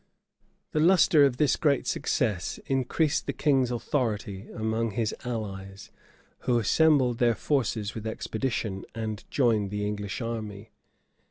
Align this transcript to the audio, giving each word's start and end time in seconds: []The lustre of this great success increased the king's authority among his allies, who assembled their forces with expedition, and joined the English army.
[]The 0.73 0.79
lustre 0.79 1.25
of 1.25 1.37
this 1.37 1.55
great 1.55 1.85
success 1.85 2.59
increased 2.65 3.27
the 3.27 3.33
king's 3.33 3.69
authority 3.69 4.47
among 4.49 4.93
his 4.93 5.13
allies, 5.23 5.91
who 6.39 6.57
assembled 6.57 7.19
their 7.19 7.35
forces 7.35 7.93
with 7.93 8.07
expedition, 8.07 8.83
and 8.95 9.23
joined 9.29 9.69
the 9.69 9.85
English 9.85 10.19
army. 10.19 10.71